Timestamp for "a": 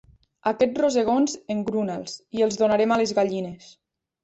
2.97-3.01